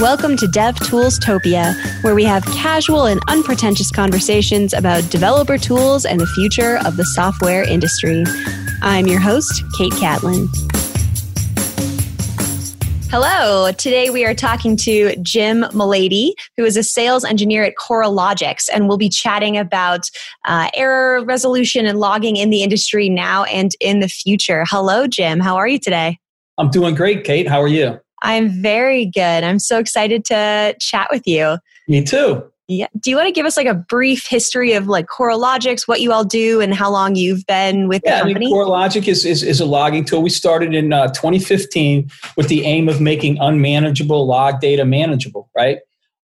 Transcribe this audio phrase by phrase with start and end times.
[0.00, 6.06] Welcome to Dev Tools Topia, where we have casual and unpretentious conversations about developer tools
[6.06, 8.24] and the future of the software industry.
[8.80, 10.48] I'm your host, Kate Catlin.
[13.10, 13.72] Hello.
[13.72, 18.88] Today we are talking to Jim Mulady, who is a sales engineer at Coralogix, and
[18.88, 20.08] we'll be chatting about
[20.46, 24.64] uh, error resolution and logging in the industry now and in the future.
[24.66, 25.40] Hello, Jim.
[25.40, 26.18] How are you today?
[26.56, 27.46] I'm doing great, Kate.
[27.46, 28.00] How are you?
[28.22, 29.44] I'm very good.
[29.44, 31.58] I'm so excited to chat with you.
[31.88, 32.44] Me too.
[32.70, 32.86] Yeah.
[33.00, 36.12] Do you want to give us like a brief history of like Coralogix, what you
[36.12, 38.46] all do, and how long you've been with yeah, the company?
[38.46, 40.22] I mean, Coralogix is, is, is a logging tool.
[40.22, 45.78] We started in uh, 2015 with the aim of making unmanageable log data manageable, right?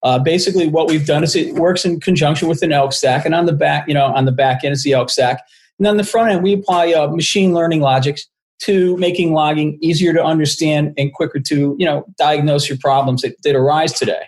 [0.05, 3.35] Uh, basically, what we've done is it works in conjunction with an ELK stack, and
[3.35, 5.43] on the back, you know, on the back end is the ELK stack,
[5.81, 8.29] and on the front end, we apply uh, machine learning logics
[8.59, 13.35] to making logging easier to understand and quicker to you know diagnose your problems that,
[13.43, 14.25] that arise today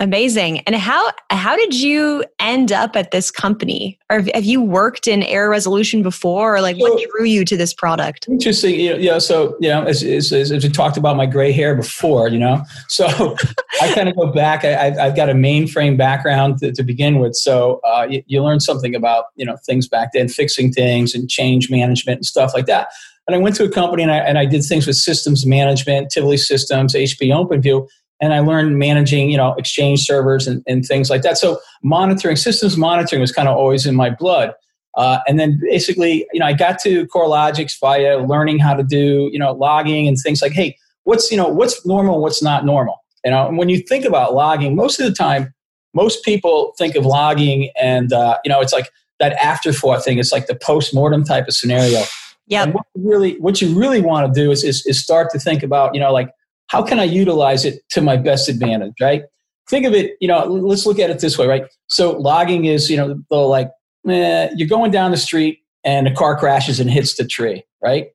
[0.00, 0.60] Amazing.
[0.60, 3.98] And how how did you end up at this company?
[4.08, 7.54] Or have you worked in error resolution before, or like so, what drew you to
[7.54, 8.26] this product?
[8.26, 8.80] Interesting.
[8.80, 12.28] You know, so you know, as, as, as, we talked about my gray hair before,
[12.28, 13.36] you know, so
[13.82, 14.64] I kind of go back.
[14.64, 18.60] I, have got a mainframe background to, to begin with, so uh, you, you learn
[18.60, 22.64] something about you know things back then, fixing things and change management and stuff like
[22.66, 22.88] that.
[23.26, 26.10] And I went to a company and I, and I did things with systems management,
[26.10, 27.86] Tivoli Systems, HP OpenView
[28.20, 31.38] and I learned managing, you know, exchange servers and, and things like that.
[31.38, 34.52] So monitoring, systems monitoring was kind of always in my blood.
[34.96, 39.30] Uh, and then basically, you know, I got to Coralogix via learning how to do,
[39.32, 42.96] you know, logging and things like, hey, what's, you know, what's normal, what's not normal?
[43.24, 45.54] You know, and when you think about logging, most of the time,
[45.94, 50.18] most people think of logging and, uh, you know, it's like that afterthought thing.
[50.18, 52.02] It's like the post-mortem type of scenario.
[52.46, 52.66] Yeah.
[52.66, 55.94] What really, what you really want to do is, is, is start to think about,
[55.94, 56.30] you know, like,
[56.70, 59.24] how can I utilize it to my best advantage, right?
[59.68, 61.64] Think of it, you know, let's look at it this way, right?
[61.88, 63.70] So logging is, you know, the like,
[64.08, 68.08] eh, you're going down the street and a car crashes and hits the tree, right?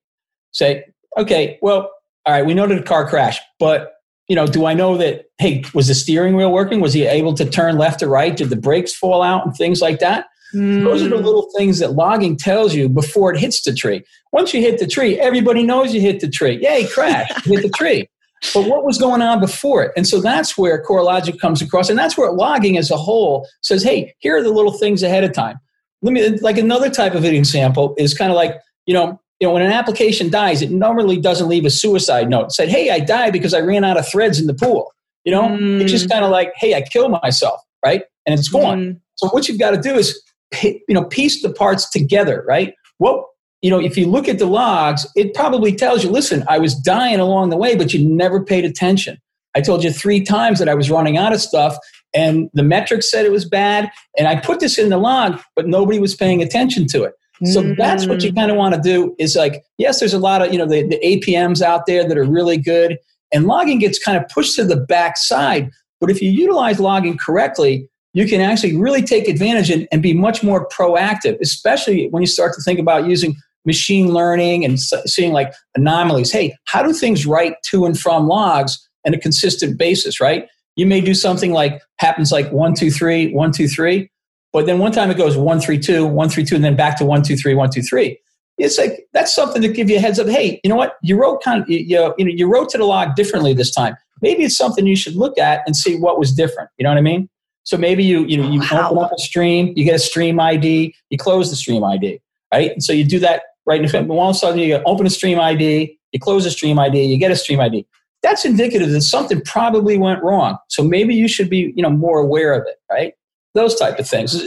[0.53, 0.85] Say,
[1.17, 1.91] okay, well,
[2.25, 3.91] all right, we know that a car crashed, but
[4.29, 6.79] you know, do I know that, hey, was the steering wheel working?
[6.79, 8.35] Was he able to turn left or right?
[8.35, 10.27] Did the brakes fall out and things like that?
[10.55, 10.83] Mm.
[10.83, 11.25] Those are the hmm.
[11.25, 14.03] little things that logging tells you before it hits the tree.
[14.31, 16.57] Once you hit the tree, everybody knows you hit the tree.
[16.61, 18.07] Yay, crash, hit the tree
[18.53, 19.91] but what was going on before it?
[19.95, 23.83] And so that's where Coralogix comes across, and that's where logging as a whole says,
[23.83, 25.59] hey, here are the little things ahead of time.
[26.01, 29.47] Let me like another type of an example is kind of like, you know, you
[29.47, 32.45] know, when an application dies, it normally doesn't leave a suicide note.
[32.45, 34.91] It said, hey, I died because I ran out of threads in the pool.
[35.23, 35.81] You know, mm.
[35.81, 38.03] it's just kind of like, hey, I killed myself, right?
[38.25, 38.79] And it's gone.
[38.79, 38.99] Mm.
[39.15, 40.21] So what you've got to do is,
[40.61, 42.73] you know, piece the parts together, right?
[42.99, 43.25] What
[43.65, 46.75] you know, if you look at the logs, it probably tells you, listen, I was
[46.75, 49.19] dying along the way, but you never paid attention.
[49.55, 51.75] I told you three times that I was running out of stuff,
[52.13, 53.89] and the metrics said it was bad.
[54.19, 57.15] And I put this in the log, but nobody was paying attention to it.
[57.45, 57.75] So mm.
[57.75, 60.53] that's what you kind of want to do is like, yes, there's a lot of,
[60.53, 62.99] you know, the, the APMs out there that are really good,
[63.33, 65.71] and logging gets kind of pushed to the back side.
[65.99, 70.13] But if you utilize logging correctly, you can actually really take advantage and, and be
[70.13, 75.33] much more proactive, especially when you start to think about using machine learning and seeing
[75.33, 76.31] like anomalies.
[76.31, 80.47] Hey, how do things write to and from logs on a consistent basis, right?
[80.75, 84.09] You may do something like happens like one, two, three, one, two, three,
[84.51, 86.97] but then one time it goes one, three, two, one, three, two, and then back
[86.97, 88.19] to one, two, three, one, two, three.
[88.57, 90.27] It's like that's something to give you a heads up.
[90.27, 90.95] Hey, you know what?
[91.01, 93.97] You wrote kind of, you, you know you wrote to the log differently this time.
[94.21, 96.69] Maybe it's something you should look at and see what was different.
[96.77, 97.29] You know what I mean?
[97.63, 98.91] So maybe you you know you wow.
[98.91, 102.21] open up a stream, you get a stream ID, you close the stream ID,
[102.53, 102.71] right?
[102.71, 103.93] And so you do that right?
[103.93, 107.03] And all of a sudden you open a stream ID, you close a stream ID,
[107.03, 107.85] you get a stream ID.
[108.23, 110.57] That's indicative that something probably went wrong.
[110.69, 113.13] So maybe you should be, you know, more aware of it, right?
[113.53, 114.43] Those type of things.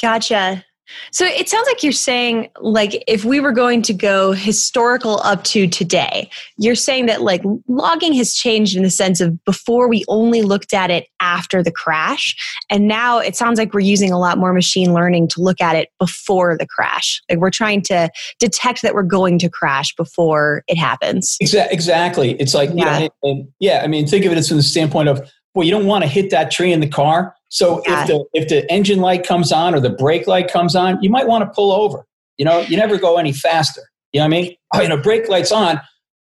[0.00, 0.64] Gotcha.
[1.10, 5.44] So it sounds like you're saying, like, if we were going to go historical up
[5.44, 10.04] to today, you're saying that, like, logging has changed in the sense of before we
[10.08, 12.36] only looked at it after the crash.
[12.70, 15.76] And now it sounds like we're using a lot more machine learning to look at
[15.76, 17.22] it before the crash.
[17.28, 21.36] Like, we're trying to detect that we're going to crash before it happens.
[21.40, 22.32] Exactly.
[22.40, 22.98] It's like, yeah.
[23.00, 25.72] You know, yeah, I mean, think of it as from the standpoint of, well, you
[25.72, 28.02] don't want to hit that tree in the car so yeah.
[28.02, 31.10] if the if the engine light comes on or the brake light comes on, you
[31.10, 32.06] might want to pull over.
[32.38, 33.82] You know, you never go any faster.
[34.12, 34.56] You know what I mean?
[34.74, 35.80] Oh, you know, brake light's on.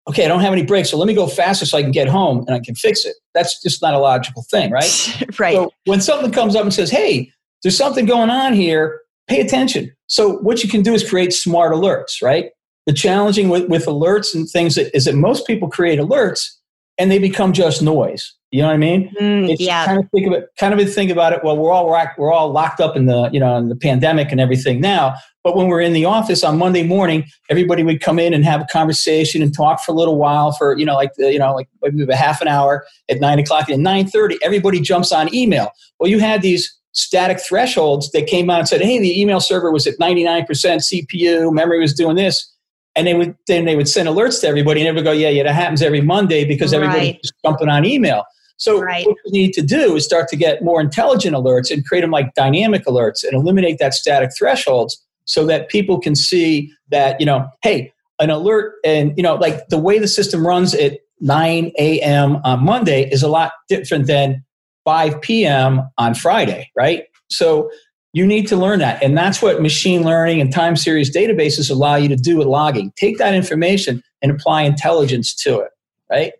[0.09, 2.07] Okay, I don't have any brakes, so let me go faster so I can get
[2.07, 3.15] home and I can fix it.
[3.33, 5.29] That's just not a logical thing, right?
[5.39, 5.53] right.
[5.53, 7.31] So when something comes up and says, "Hey,
[7.63, 9.93] there's something going on here," pay attention.
[10.07, 12.51] So what you can do is create smart alerts, right?
[12.85, 16.56] The challenging with, with alerts and things that, is that most people create alerts
[16.97, 18.33] and they become just noise.
[18.51, 19.13] You know what I mean?
[19.19, 19.85] Mm, It's yeah.
[19.85, 21.43] kind of think of it, kind of think about it.
[21.43, 24.31] Well, we're all rack- we're all locked up in the you know in the pandemic
[24.31, 25.15] and everything now.
[25.43, 28.61] But when we're in the office on Monday morning, everybody would come in and have
[28.61, 31.67] a conversation and talk for a little while for you know like you know like
[31.81, 33.67] maybe a half an hour at nine o'clock.
[33.67, 35.69] And at nine thirty, everybody jumps on email.
[35.99, 39.71] Well, you had these static thresholds that came out and said, "Hey, the email server
[39.71, 42.49] was at ninety nine percent CPU, memory was doing this."
[42.97, 45.43] And they would then they would send alerts to everybody, and everybody go, "Yeah, yeah,
[45.43, 47.21] that happens every Monday because everybody's Right.
[47.21, 48.23] just jumping on email."
[48.57, 49.05] So Right.
[49.05, 52.11] what you need to do is start to get more intelligent alerts and create them
[52.11, 57.25] like dynamic alerts and eliminate that static thresholds so that people can see that, you
[57.25, 61.71] know, hey, an alert and, you know, like the way the system runs at 9
[61.77, 62.37] a.m.
[62.43, 64.43] on Monday is a lot different than
[64.85, 65.81] 5 p.m.
[65.99, 67.03] on Friday, right?
[67.29, 67.69] So
[68.17, 69.01] you need to learn that.
[69.03, 72.91] And that's what machine learning and time series databases allow you to do with logging.
[72.95, 75.69] Take that information and apply intelligence to it,
[76.09, 76.33] right?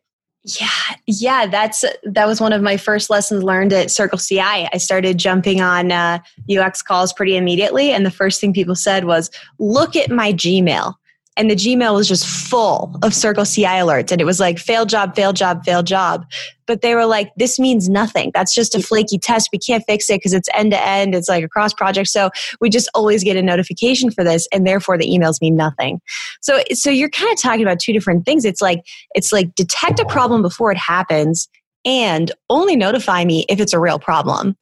[0.43, 4.69] Yeah, yeah, that's that was one of my first lessons learned at CircleCI.
[4.73, 6.17] I started jumping on uh,
[6.49, 9.29] UX calls pretty immediately, and the first thing people said was,
[9.59, 10.95] "Look at my Gmail."
[11.37, 15.15] And the Gmail was just full of CircleCI alerts, and it was like fail job,
[15.15, 16.25] fail job, fail job.
[16.65, 18.31] But they were like, "This means nothing.
[18.33, 19.49] That's just a flaky test.
[19.53, 21.15] We can't fix it because it's end to end.
[21.15, 22.09] It's like a cross project.
[22.09, 26.01] So we just always get a notification for this, and therefore the emails mean nothing."
[26.41, 28.43] So, so you're kind of talking about two different things.
[28.43, 28.83] It's like
[29.15, 31.47] it's like detect a problem before it happens
[31.85, 34.57] and only notify me if it's a real problem.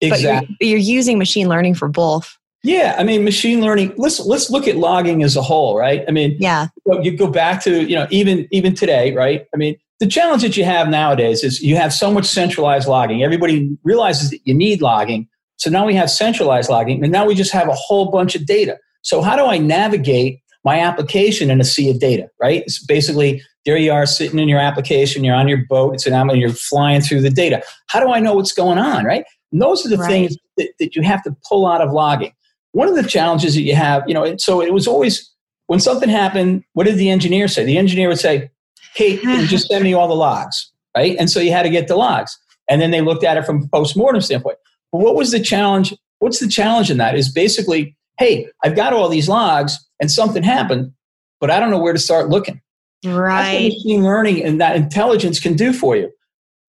[0.00, 0.56] Exactly.
[0.58, 2.38] But you're, you're using machine learning for both.
[2.62, 3.94] Yeah, I mean, machine learning.
[3.96, 6.04] Let's let's look at logging as a whole, right?
[6.06, 6.66] I mean, Yeah.
[7.02, 9.46] you go back to you know even even today, right?
[9.54, 13.22] I mean, the challenge that you have nowadays is you have so much centralized logging.
[13.22, 15.26] Everybody realizes that you need logging,
[15.56, 18.44] so now we have centralized logging, and now we just have a whole bunch of
[18.44, 18.78] data.
[19.02, 22.28] So how do I navigate my application in a sea of data?
[22.38, 22.62] Right?
[22.66, 26.12] It's basically there you are sitting in your application, you're on your boat, it's an
[26.12, 27.62] and you're flying through the data.
[27.86, 29.04] How do I know what's going on?
[29.06, 29.24] Right?
[29.50, 30.08] And those are the Right.
[30.10, 32.32] things that, that you have to pull out of logging
[32.72, 35.30] one of the challenges that you have, you know, so it was always
[35.66, 37.64] when something happened, what did the engineer say?
[37.64, 38.50] The engineer would say,
[38.94, 41.16] Hey, just send me all the logs, right?
[41.18, 42.36] And so you had to get the logs.
[42.68, 44.58] And then they looked at it from a post-mortem standpoint.
[44.92, 45.94] But what was the challenge?
[46.18, 47.14] What's the challenge in that?
[47.16, 50.92] Is basically, hey, I've got all these logs and something happened,
[51.40, 52.60] but I don't know where to start looking.
[53.02, 53.72] That's what Right.
[53.72, 56.10] machine learning and that intelligence can do for you.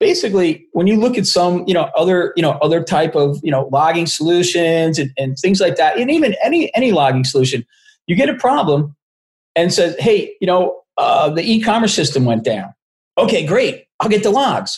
[0.02, 3.52] Basically, when you look at some, you know, other, you know, other type of, you
[3.52, 7.66] know, logging solutions and, and things like that, and even any any logging solution,
[8.08, 8.96] you get a problem
[9.56, 12.74] and says, hey, you know, uh, the e-commerce system went down.
[13.18, 13.86] Okay, great.
[14.00, 14.78] I'll get the logs.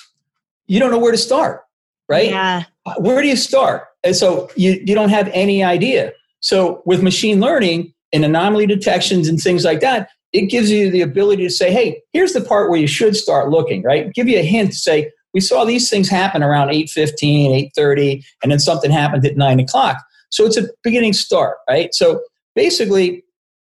[0.67, 1.63] You don't know where to start,
[2.09, 2.29] right?
[2.29, 2.63] Yeah.
[2.97, 3.87] where do you start?
[4.03, 6.11] And so you, you don't have any idea.
[6.41, 11.01] So with machine learning and anomaly detections and things like that, it gives you the
[11.01, 14.11] ability to say, hey, here's the part where you should start looking, right?
[14.13, 18.59] Give you a hint say, we saw these things happen around 8.15, 8.30, and then
[18.59, 19.97] something happened at 9 o'clock.
[20.29, 21.93] So it's a beginning start, right?
[21.93, 22.21] So
[22.55, 23.23] basically,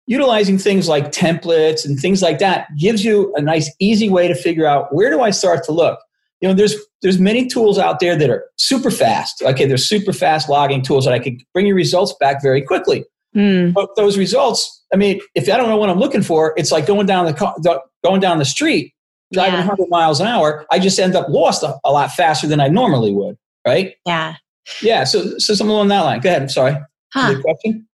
[0.07, 4.35] utilizing things like templates and things like that gives you a nice, easy way to
[4.35, 5.99] figure out where do I start to look?
[6.41, 10.13] you know there's there's many tools out there that are super fast okay there's super
[10.13, 13.03] fast logging tools that i can bring your results back very quickly
[13.35, 13.73] Mm.
[13.73, 16.85] but those results i mean if i don't know what i'm looking for it's like
[16.87, 18.93] going down the going down the street
[19.33, 19.67] driving Yeah.
[19.67, 22.67] 100 miles an hour i just end up lost a, a lot faster than i
[22.69, 23.35] normally would
[23.67, 24.35] right Yeah.
[24.81, 26.77] yeah so so something along that line go ahead i'm sorry
[27.13, 27.39] Huh.
[27.41, 27.87] Question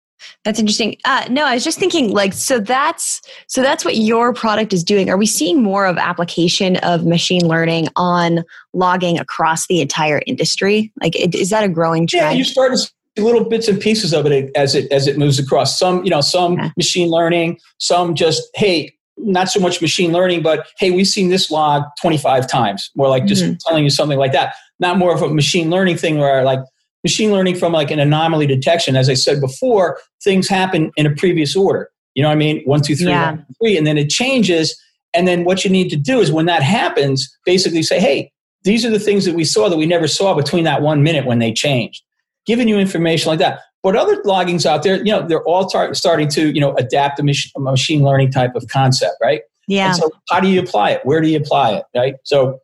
[0.44, 0.98] That's interesting.
[1.06, 4.84] Uh, no, I was just thinking, like, so that's so that's what your product is
[4.84, 5.10] doing.
[5.12, 8.44] Are we seeing more of application of machine learning on
[8.74, 10.92] logging across the entire industry?
[11.02, 12.24] Like, it, is that a growing trend?
[12.24, 15.38] yeah you start to little bits and pieces of it as it as it moves
[15.40, 15.78] across.
[15.78, 16.70] Some you know some Yeah.
[16.78, 21.52] machine learning some just hey not so much machine learning but hey we've seen this
[21.52, 22.90] log 25 times.
[22.96, 23.58] More like just Mhm.
[23.68, 24.56] telling you something like that.
[24.80, 26.60] Not more of a machine learning thing where like
[27.04, 28.96] machine learning from like an anomaly detection.
[28.96, 31.90] As i said before things happen in a previous order.
[32.16, 32.62] You know what i mean?
[32.66, 33.32] One two three Yeah.
[33.32, 34.76] one, two, three and then it changes.
[35.14, 38.32] And then what you need to do is when that happens basically say hey
[38.64, 41.26] these are the things that we saw that we never saw between that one minute
[41.26, 42.02] when they changed
[42.46, 43.60] giving you information like that.
[43.84, 47.20] But other loggings out there, you know, they're all tar- starting to, you know, adapt
[47.20, 49.42] a, mach- a machine learning type of concept, right?
[49.68, 49.88] yeah.
[49.88, 51.02] And so how do you apply it?
[51.04, 52.16] Where do you apply it, right?
[52.24, 52.60] So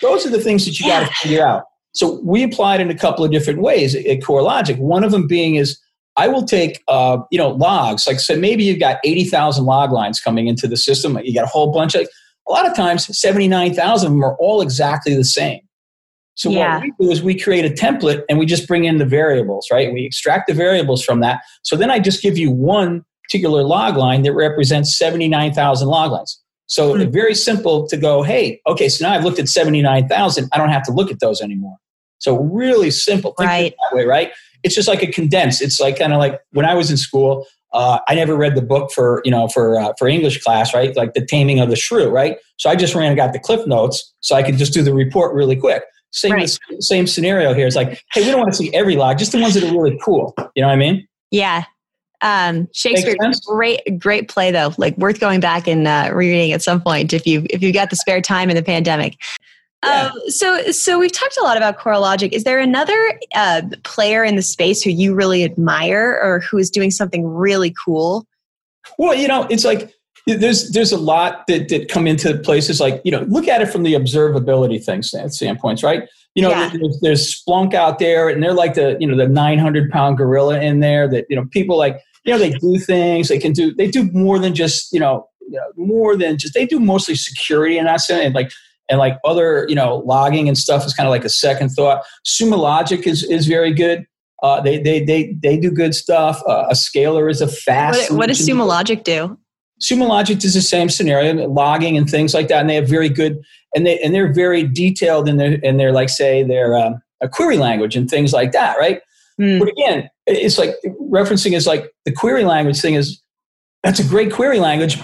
[0.00, 1.64] those are the things that you got to figure out.
[1.94, 4.78] So we apply it in a couple of different ways at Coralogix.
[4.78, 5.80] One of them being is
[6.16, 8.06] I will take, uh, you know, logs.
[8.06, 11.18] Like, so maybe you've got 80,000 log lines coming into the system.
[11.22, 12.08] You got a whole bunch of,
[12.48, 15.60] a lot of times, 79,000 of them are all exactly the same.
[16.36, 16.74] So Yeah.
[16.74, 19.66] what we do is we create a template and we just bring in the variables,
[19.72, 19.92] right?
[19.92, 21.40] We extract the variables from that.
[21.62, 26.40] So then I just give you one particular log line that represents 79,000 log lines.
[26.66, 27.10] So mm-hmm.
[27.10, 30.48] very simple to go, hey, okay, so now I've looked at 79,000.
[30.52, 31.76] I don't have to look at those anymore.
[32.18, 33.34] So really simple.
[33.38, 33.74] Think right.
[33.90, 34.32] that way, right?
[34.62, 35.62] It's just like a condensed.
[35.62, 38.62] It's like kind of like when I was in school, uh, I never read the
[38.62, 40.96] book for you know for uh, for English class, right?
[40.96, 42.38] Like the Taming of the Shrew, right?
[42.56, 44.94] So I just ran and got the cliff notes so I could just do the
[44.94, 45.82] report really quick.
[46.12, 46.58] Same right.
[46.80, 47.66] same scenario here.
[47.66, 49.72] It's like, hey, we don't want to see every log, just the ones that are
[49.72, 50.34] really cool.
[50.54, 51.06] You know what I mean?
[51.30, 51.64] Yeah.
[52.22, 54.72] Um, Shakespeare, great, great play though.
[54.78, 57.90] Like worth going back and uh, reading at some point if you if you got
[57.90, 59.16] the spare time in the pandemic.
[59.84, 60.10] Yeah.
[60.12, 62.32] Um, so, so we've talked a lot about Coralogix.
[62.32, 66.70] Is there another uh, player in the space who you really admire, or who is
[66.70, 68.26] doing something really cool?
[68.98, 69.92] Well, you know, it's like
[70.26, 73.66] there's there's a lot that that come into places like you know look at it
[73.66, 76.08] from the observability thing standpoints, right?
[76.34, 76.70] You know, yeah.
[76.70, 80.60] there's, there's Splunk out there, and they're like the you know the 900 pound gorilla
[80.60, 83.72] in there that you know people like you know they do things they can do
[83.74, 87.14] they do more than just you know, you know more than just they do mostly
[87.14, 88.50] security and that's and like
[88.88, 92.02] and like other you know logging and stuff is kind of like a second thought.
[92.26, 94.04] Sumo Logic is is very good.
[94.42, 96.42] Uh, they they they they do good stuff.
[96.48, 98.10] Uh, a Scalyr is a fast.
[98.10, 99.38] What, what does Sumo Logic do?
[99.80, 103.08] Sumo Logic does the same scenario, logging and things like that, and they have very
[103.08, 103.38] good
[103.74, 107.28] and they and they're very detailed in their in their like say their um, a
[107.28, 109.00] query language and things like that, right?
[109.40, 109.58] Mm.
[109.58, 113.20] But again, it's like referencing is like the query language thing is
[113.82, 114.98] that's a great query language,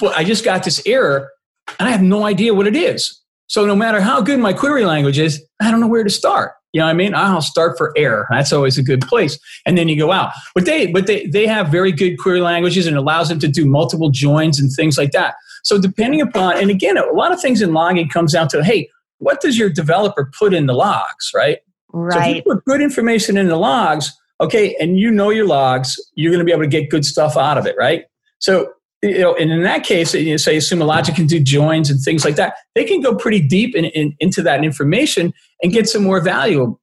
[0.00, 1.30] but I just got this error
[1.78, 3.20] and I have no idea what it is.
[3.48, 6.52] So no matter how good my query language is, I don't know where to start.
[6.72, 7.14] You know what I mean?
[7.14, 8.26] I'll start for error.
[8.30, 9.38] That's always a good place.
[9.64, 10.32] And then you go out.
[10.54, 13.64] But they but they they have very good query languages and allows them to do
[13.66, 15.34] multiple joins and things like that.
[15.64, 18.88] So depending upon and again, a lot of things in logging comes down to hey,
[19.18, 21.58] what does your developer put in the logs, right?
[21.92, 22.12] Right.
[22.12, 25.98] So if you put good information in the logs, okay, and you know your logs,
[26.14, 28.04] you're going to be able to get good stuff out of it, right?
[28.38, 31.90] So you know, and in that case, you know, say Sumo Logic can do joins
[31.90, 32.54] and things like that.
[32.74, 36.76] They can go pretty deep in, in, into that information and get some more value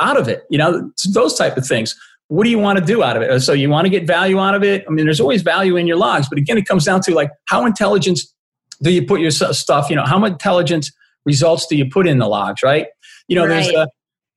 [0.00, 0.44] out of it.
[0.48, 1.94] You know, those type of things.
[2.28, 3.40] What do you want to do out of it?
[3.40, 4.84] So you want to get value out of it.
[4.88, 7.30] I mean, there's always value in your logs, but again, it comes down to like
[7.44, 8.18] how intelligent
[8.82, 9.88] do you put your stuff?
[9.90, 10.90] You know, how intelligent
[11.24, 12.62] results do you put in the logs?
[12.62, 12.88] Right?
[13.28, 13.62] You know, right.
[13.62, 13.88] there's a,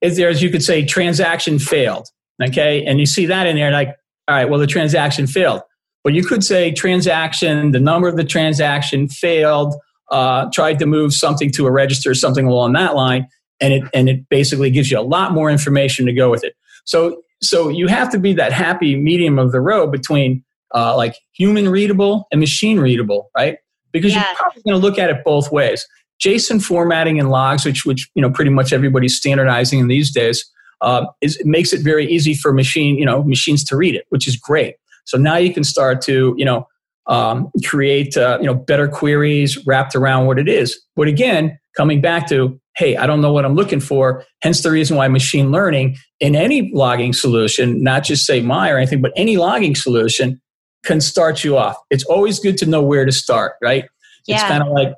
[0.02, 2.08] is there as you could say transaction failed.
[2.42, 3.88] Okay, and you see that in there, like,
[4.26, 5.60] all right, well, the transaction failed
[6.02, 9.74] but you could say transaction, the number of the transaction failed,
[10.10, 13.28] uh, tried to move something to a register, something along that line,
[13.60, 16.54] and it and it basically gives you a lot more information to go with it.
[16.84, 21.16] So so you have to be that happy medium of the road between uh, like
[21.32, 23.58] human readable and machine readable, right?
[23.92, 24.26] Because yeah.
[24.26, 25.86] you're probably going to look at it both ways.
[26.24, 30.44] JSON formatting in logs, which which you know pretty much everybody's standardizing in these days,
[30.80, 34.06] uh, is it makes it very easy for machine you know machines to read it,
[34.10, 34.76] which is great.
[35.10, 36.66] So now you can start to, you know,
[37.06, 40.80] um, create, uh, you know, better queries wrapped around what it is.
[40.94, 44.24] But again, coming back to, hey, I don't know what I'm looking for.
[44.42, 48.76] Hence the reason why machine learning in any logging solution, not just say my or
[48.76, 50.40] anything, but any logging solution
[50.84, 51.76] can start you off.
[51.90, 53.84] It's always good to know where to start, right?
[54.26, 54.36] Yeah.
[54.36, 54.94] It's kind of like,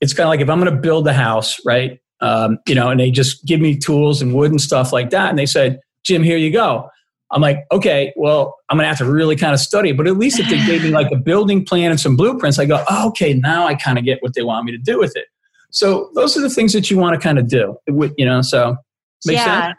[0.00, 2.00] it's kind of like if I'm going to build a house, right?
[2.20, 5.30] Um, you know, and they just give me tools and wood and stuff like that.
[5.30, 6.88] And they said, Jim, here you go.
[7.32, 9.92] I'm like, okay, well, I'm gonna have to really kind of study.
[9.92, 12.66] But at least if they gave me like a building plan and some blueprints, I
[12.66, 15.16] go, oh, okay, now I kind of get what they want me to do with
[15.16, 15.26] it.
[15.70, 17.76] So those are the things that you want to kind of do.
[17.86, 18.76] You know, so
[19.24, 19.66] makes yeah.
[19.66, 19.78] sense.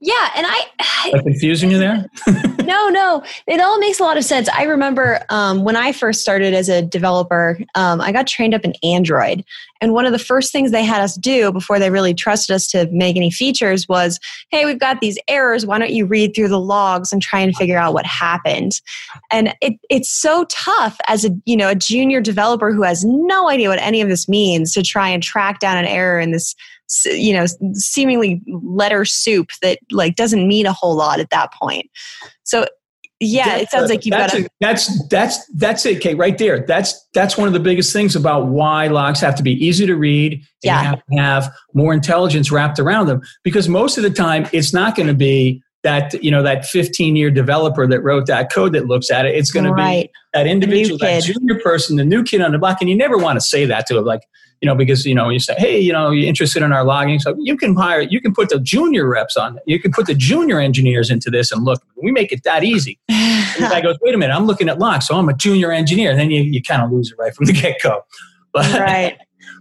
[0.00, 0.64] Yeah, and I.
[1.14, 2.06] I confusing you there?
[2.66, 4.48] no, no, it all makes a lot of sense.
[4.48, 8.64] I remember um, when I first started as a developer, um, I got trained up
[8.64, 9.44] in Android,
[9.80, 12.66] and one of the first things they had us do before they really trusted us
[12.68, 15.66] to make any features was, "Hey, we've got these errors.
[15.66, 18.80] Why don't you read through the logs and try and figure out what happened?"
[19.30, 23.48] And it, it's so tough as a you know a junior developer who has no
[23.48, 26.54] idea what any of this means to try and track down an error in this
[27.04, 31.90] you know seemingly letter soup that like doesn't mean a whole lot at that point
[32.44, 32.66] so
[33.20, 36.64] yeah that's it sounds like you've got a, that's that's that's it kate right there
[36.66, 39.94] that's that's one of the biggest things about why logs have to be easy to
[39.94, 40.82] read and yeah.
[40.82, 45.06] have have more intelligence wrapped around them because most of the time it's not going
[45.06, 49.10] to be that you know that 15 year developer that wrote that code that looks
[49.10, 50.02] at it it's going right.
[50.02, 52.96] to be that individual that junior person the new kid on the block and you
[52.96, 54.22] never want to say that to them like
[54.62, 57.18] you know, because you know you say, hey, you know, you're interested in our logging,
[57.18, 59.62] so you can hire, you can put the junior reps on, it.
[59.66, 62.98] you can put the junior engineers into this, and look, we make it that easy.
[63.08, 65.72] and the guy goes, wait a minute, I'm looking at logs, so I'm a junior
[65.72, 68.04] engineer, and then you, you kind of lose it right from the get go.
[68.52, 69.18] But, right,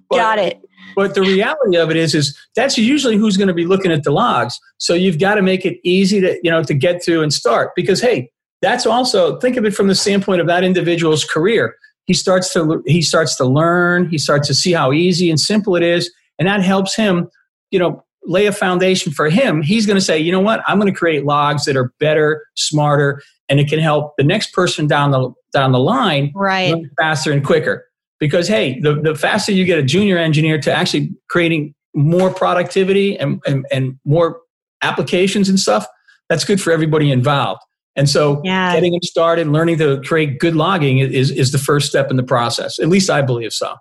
[0.09, 0.61] but, got it.
[0.95, 4.03] But the reality of it is, is that's usually who's going to be looking at
[4.03, 4.59] the logs.
[4.77, 7.71] So you've got to make it easy to, you know, to get to and start.
[7.75, 8.29] Because hey,
[8.61, 11.75] that's also think of it from the standpoint of that individual's career.
[12.05, 15.75] He starts to he starts to learn he starts to see how easy and simple
[15.75, 17.29] it is and that helps him
[17.69, 19.61] you know lay a foundation for him.
[19.61, 20.61] He's going to say you know what?
[20.67, 24.53] I'm going to create logs that are better smarter and it can help the next
[24.53, 26.75] person down the down the line right.
[26.97, 27.85] faster and quicker
[28.21, 33.19] because hey the, the faster you get a junior engineer to actually creating more productivity
[33.19, 34.39] and, and, and more
[34.81, 35.85] applications and stuff
[36.29, 37.61] that's good for everybody involved
[37.95, 38.73] and so yeah.
[38.73, 42.23] getting them started, learning to create good logging is, is the first step in the
[42.23, 42.79] process.
[42.79, 43.75] At least I believe so.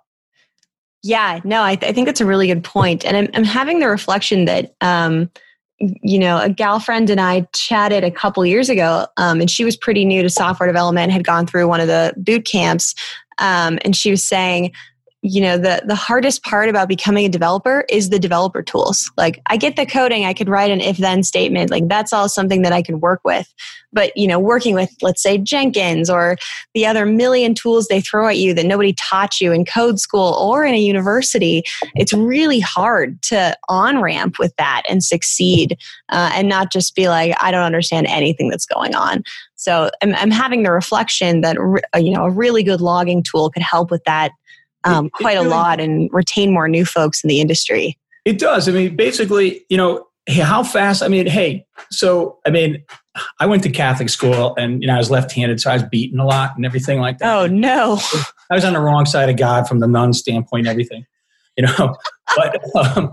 [1.03, 3.05] Yeah, no, I, th- I think that's a really good point.
[3.05, 5.31] And I'm, I'm having the reflection that, um,
[5.79, 9.65] you know, a gal friend and I chatted a couple years ago, um, and she
[9.65, 12.93] was pretty new to software development, had gone through one of the boot camps.
[13.41, 14.71] Um, and she was saying,
[15.21, 19.11] you know the the hardest part about becoming a developer is the developer tools.
[19.17, 22.27] Like i get the coding i could write an if then statement like that's all
[22.27, 23.53] something that i can work with.
[23.93, 26.37] But you know working with let's say jenkins or
[26.73, 30.33] the other million tools they throw at you that nobody taught you in code school
[30.33, 31.63] or in a university
[31.95, 35.77] it's really hard to on ramp with that and succeed
[36.09, 39.23] uh, and not just be like i don't understand anything that's going on.
[39.55, 41.55] So I'm, I'm having the reflection that
[41.95, 44.31] you know a really good logging tool could help with that
[44.83, 47.97] um, it, quite it really, a lot and retain more new folks in the industry.
[48.25, 48.69] It does.
[48.69, 51.01] I mean, basically, you know, how fast?
[51.01, 52.83] I mean, hey, so I mean,
[53.39, 56.19] I went to Catholic school and you know I was left-handed, so I was beaten
[56.19, 57.35] a lot and everything like that.
[57.35, 57.99] Oh no!
[58.49, 61.05] I was on the wrong side of God from the nun standpoint, everything,
[61.57, 61.95] you know.
[62.35, 63.11] but um,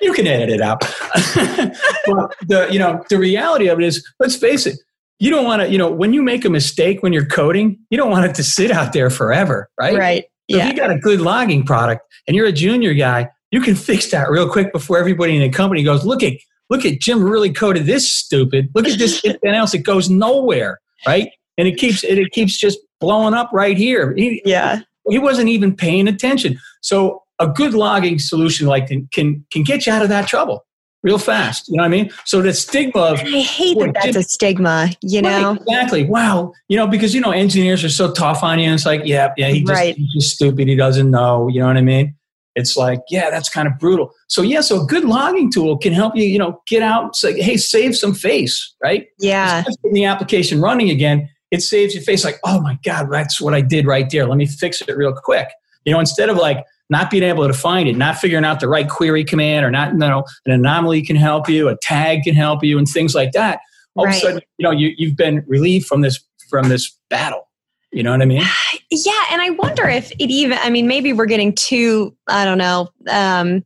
[0.00, 0.80] you can edit it out.
[0.80, 4.78] but the you know the reality of it is, let's face it,
[5.18, 7.96] you don't want to you know when you make a mistake when you're coding, you
[7.96, 9.96] don't want it to sit out there forever, right?
[9.96, 10.24] Right.
[10.50, 10.68] So yeah.
[10.68, 14.10] if you got a good logging product and you're a junior guy, you can fix
[14.10, 16.34] that real quick before everybody in the company goes, look at
[16.68, 18.68] look at Jim really coded this stupid.
[18.74, 19.74] Look at this and else.
[19.74, 21.30] It goes nowhere, right?
[21.58, 24.14] And it keeps it, it keeps just blowing up right here.
[24.16, 24.80] He, yeah.
[25.08, 26.58] He wasn't even paying attention.
[26.82, 30.65] So a good logging solution like can can, can get you out of that trouble
[31.06, 31.68] real fast.
[31.68, 32.10] You know what I mean?
[32.24, 35.52] So the stigma of I hate that that's a stigma, you know?
[35.52, 36.04] Right, exactly.
[36.04, 36.52] Wow.
[36.68, 39.32] You know, because you know, engineers are so tough on you and it's like, yeah,
[39.36, 39.94] yeah, he just, right.
[39.94, 42.16] he's just stupid, he doesn't know, you know what I mean?
[42.56, 44.12] It's like, yeah, that's kind of brutal.
[44.26, 47.40] So yeah, so a good logging tool can help you, you know, get out, say,
[47.40, 49.06] hey, save some face, right?
[49.20, 49.62] Yeah.
[49.62, 53.54] Getting the application running again, it saves your face like, oh my God, that's what
[53.54, 54.26] I did right there.
[54.26, 55.48] Let me fix it real quick.
[55.84, 58.68] You know, instead of like, not being able to find it, not figuring out the
[58.68, 62.34] right query command, or not, you know, an anomaly can help you, a tag can
[62.34, 63.60] help you, and things like that.
[63.96, 64.14] All right.
[64.14, 67.48] of a sudden, you know, you, you've been relieved from this from this battle.
[67.92, 68.42] You know what I mean?
[68.88, 70.58] Yeah, and I wonder if it even.
[70.62, 72.16] I mean, maybe we're getting too.
[72.28, 72.88] I don't know.
[73.10, 73.64] Um,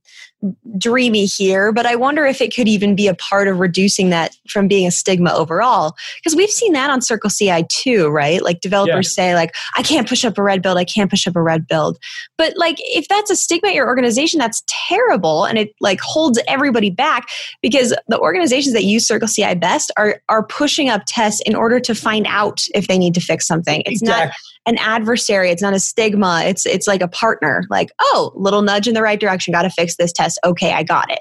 [0.78, 4.36] dreamy here, but I wonder if it could even be a part of reducing that
[4.48, 5.94] from being a stigma overall.
[6.16, 8.42] Because we've seen that on CircleCI too, right?
[8.42, 11.36] Like developers say, like, I can't push up a red build, I can't push up
[11.36, 11.98] a red build.
[12.38, 16.40] But like if that's a stigma at your organization, that's terrible and it like holds
[16.48, 17.28] everybody back
[17.62, 21.94] because the organizations that use CircleCI best are are pushing up tests in order to
[21.94, 23.82] find out if they need to fix something.
[23.84, 24.26] It's exactly.
[24.26, 24.34] not
[24.66, 28.86] an adversary it's not a stigma it's it's like a partner like oh little nudge
[28.86, 31.20] in the right direction got to fix this test okay i got it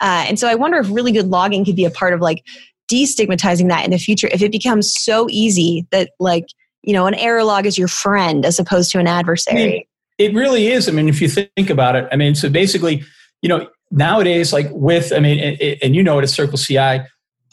[0.00, 2.44] uh, and so i wonder if really good logging could be a part of like
[2.90, 6.46] destigmatizing that in the future if it becomes so easy that like
[6.82, 9.82] you know an error log is your friend as opposed to an adversary I mean,
[10.18, 13.02] it really is i mean if you think about it i mean so basically
[13.40, 17.00] you know nowadays like with i mean and, and you know it at circle ci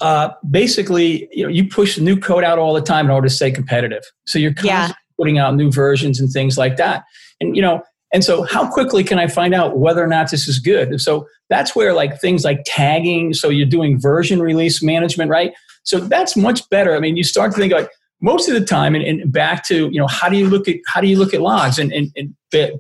[0.02, 3.34] uh, basically, you know, you push new code out all the time in order to
[3.34, 4.02] stay competitive.
[4.26, 7.04] So you're constantly yeah putting out new versions and things like that.
[7.42, 10.48] And you know, and so how quickly can I find out whether or not this
[10.48, 11.00] is good?
[11.00, 15.54] So that's where like things like tagging, so you're doing version release management, right?
[15.84, 16.96] So that's much better.
[16.96, 17.90] I mean, you start to think like
[18.22, 20.76] most of the time and, and back to, you know, how do you look at
[20.88, 21.80] how do you look at logs?
[21.80, 22.36] And, and, and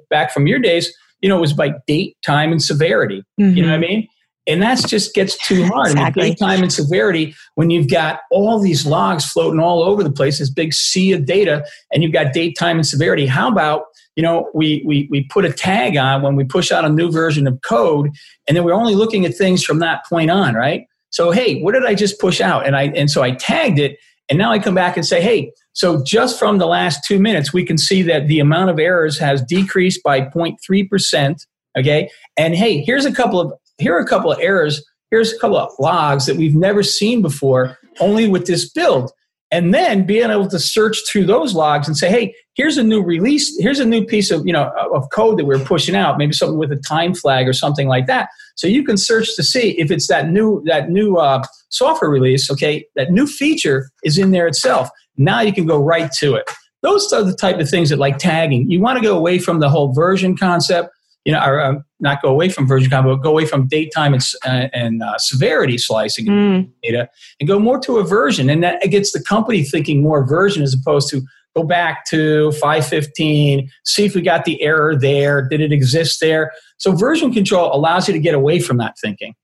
[0.09, 3.23] back from your days, you know, it was by date, time, and severity.
[3.39, 3.57] Mm-hmm.
[3.57, 4.07] You know what I mean?
[4.47, 5.91] And that just gets too hard.
[5.91, 6.23] Exactly.
[6.23, 10.11] I mean, time and severity, when you've got all these logs floating all over the
[10.11, 11.63] place, this big sea of data,
[11.93, 13.27] and you've got date, time, and severity.
[13.27, 13.83] How about,
[14.19, 17.09] you know, we, we, we put a tag on when we push out a new
[17.09, 18.09] version of code,
[18.49, 20.87] and then we're only looking at things from that point on, right?
[21.09, 22.67] So, hey, what did I just push out?
[22.67, 25.53] And I and so I tagged it, and now I come back and say, hey,
[25.71, 29.17] so just from the last two minutes, we can see that the amount of errors
[29.19, 31.47] has decreased by 0.3%.
[31.77, 32.09] Okay.
[32.35, 34.85] And hey, here's a couple of here are a couple of errors.
[35.11, 39.13] Here's a couple of logs that we've never seen before, only with this build.
[39.51, 43.01] And then being able to search through those logs and say, hey, here's a new
[43.01, 46.33] release, here's a new piece of, you know, of code that we're pushing out, maybe
[46.33, 48.29] something with a time flag or something like that.
[48.55, 52.51] So you can search to see if it's that new that new uh, software release,
[52.51, 54.89] okay, that new feature is in there itself.
[55.17, 56.49] Now you can go right to it.
[56.81, 58.69] those are the type of things that like tagging.
[58.69, 60.89] You want to go away from the whole version concept,
[61.25, 64.13] you know, or um, not go away from version but go away from date time
[64.13, 66.71] and, uh, and uh, severity slicing mm.
[66.81, 68.49] data and go more to a version.
[68.49, 71.21] And that gets the company thinking more version as opposed to
[71.55, 75.41] go back to 515, see if we got the error there.
[75.47, 76.51] Did it exist there?
[76.77, 79.35] So version control allows you to get away from that thinking.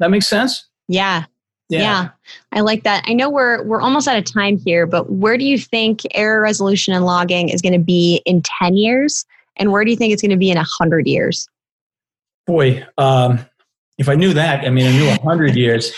[0.00, 0.68] That makes sense?
[0.88, 1.24] Yeah.
[1.70, 1.80] Yeah.
[1.80, 2.08] yeah.
[2.52, 3.04] I like that.
[3.06, 6.40] I know we're we're almost out of time here, but where do you think error
[6.42, 9.24] resolution and logging is going to be in 10 years
[9.56, 11.48] and where do you think it's going to be in 100 years?
[12.46, 13.44] Boy, um,
[13.98, 15.92] if I knew that, I mean I knew 100 years,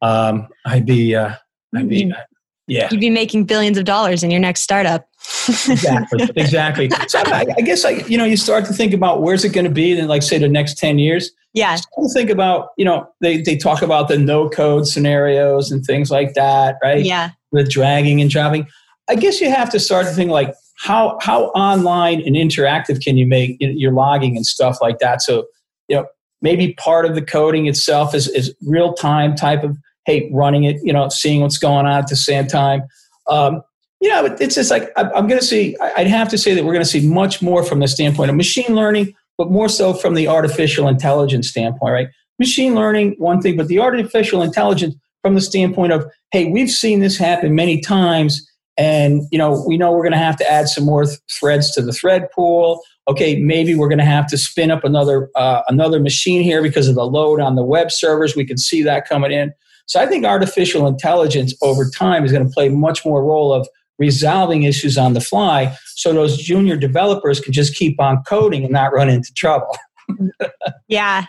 [0.00, 1.34] um, I'd be uh,
[1.74, 2.20] I'd be mm-hmm.
[2.68, 2.88] Yeah.
[2.90, 5.08] You'd be making billions of dollars in your next startup.
[5.48, 6.28] exactly.
[6.36, 6.90] Exactly.
[7.08, 9.64] So I, I, guess like you know you start to think about where's it going
[9.64, 11.30] to be in like say the next ten years.
[11.52, 11.76] Yeah.
[12.14, 16.34] think about you know they they talk about the no code scenarios and things like
[16.34, 17.04] that, right?
[17.04, 17.30] Yeah.
[17.50, 18.66] The dragging and dropping.
[19.08, 23.16] I guess you have to start to think like how how online and interactive can
[23.16, 25.22] you make your logging and stuff like that.
[25.22, 25.46] So
[25.88, 26.06] you know
[26.40, 30.80] maybe part of the coding itself is is real time type of hey, running it,
[30.82, 32.82] you know, seeing what's going on at the same time.
[33.28, 33.62] Um,
[34.00, 35.76] you know, it's just like I'm going to see.
[35.78, 38.36] I'd have to say that we're going to see much more from the standpoint of
[38.36, 42.08] machine learning, but more so from the artificial intelligence standpoint, right?
[42.40, 46.98] Machine learning, one thing, but the artificial intelligence from the standpoint of, hey, we've seen
[46.98, 48.44] this happen many times,
[48.76, 51.72] and you know, we know we're going to have to add some more th- threads
[51.72, 52.80] to the thread pool.
[53.08, 56.88] Okay, maybe we're going to have to spin up another uh, another machine here because
[56.88, 58.36] of the load on the web servers.
[58.36, 59.52] We can see that coming in.
[59.86, 63.68] So I think artificial intelligence over time is going to play much more role of
[63.98, 68.72] resolving issues on the fly so those junior developers can just keep on coding and
[68.72, 69.76] not run into trouble.
[70.88, 71.26] yeah.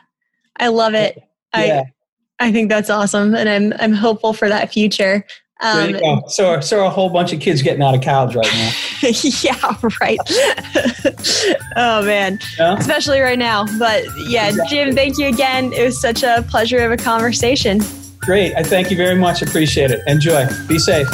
[0.58, 1.22] I love it.
[1.56, 1.84] Yeah.
[2.40, 5.26] I I think that's awesome and I'm I'm hopeful for that future.
[5.64, 8.72] Um, so, so a whole bunch of kids getting out of college right now.
[9.42, 10.20] yeah, right.
[11.78, 12.76] oh man, yeah?
[12.78, 13.66] especially right now.
[13.80, 14.78] But yeah, exactly.
[14.78, 15.72] Jim, thank you again.
[15.74, 17.80] It was such a pleasure of a conversation.
[18.20, 18.56] Great.
[18.56, 19.42] I thank you very much.
[19.42, 20.02] Appreciate it.
[20.08, 20.46] Enjoy.
[20.68, 21.08] Be safe.